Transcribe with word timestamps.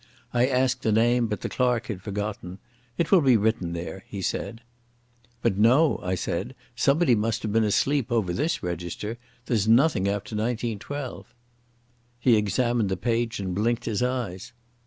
I 0.33 0.47
asked 0.47 0.81
the 0.81 0.91
name, 0.91 1.27
but 1.27 1.41
the 1.41 1.47
clerk 1.47 1.85
had 1.85 2.01
forgotten. 2.01 2.57
"It 2.97 3.11
will 3.11 3.21
be 3.21 3.37
written 3.37 3.73
there," 3.73 4.03
he 4.07 4.19
said. 4.23 4.61
"But, 5.43 5.59
no," 5.59 5.99
I 6.01 6.15
said. 6.15 6.55
"Somebody 6.75 7.13
must 7.13 7.43
have 7.43 7.53
been 7.53 7.63
asleep 7.63 8.11
over 8.11 8.33
this 8.33 8.63
register. 8.63 9.19
There's 9.45 9.67
nothing 9.67 10.07
after 10.07 10.35
1912." 10.35 11.35
He 12.19 12.35
examined 12.35 12.89
the 12.89 12.97
page 12.97 13.39
and 13.39 13.53
blinked 13.53 13.85
his 13.85 14.01
eyes. 14.01 14.53